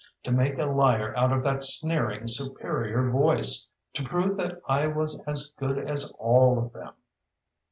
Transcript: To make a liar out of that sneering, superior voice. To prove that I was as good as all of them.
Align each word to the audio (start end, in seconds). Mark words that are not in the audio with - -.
To 0.23 0.31
make 0.31 0.57
a 0.57 0.65
liar 0.65 1.15
out 1.15 1.31
of 1.31 1.43
that 1.43 1.63
sneering, 1.63 2.27
superior 2.27 3.11
voice. 3.11 3.67
To 3.93 4.03
prove 4.03 4.35
that 4.37 4.59
I 4.67 4.87
was 4.87 5.21
as 5.27 5.53
good 5.59 5.77
as 5.77 6.11
all 6.17 6.57
of 6.57 6.73
them. 6.73 6.95